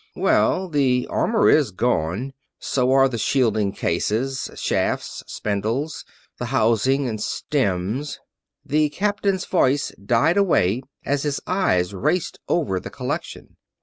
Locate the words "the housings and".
6.39-7.21